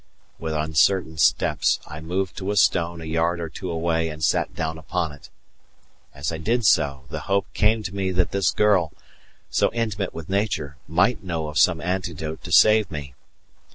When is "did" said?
6.39-6.65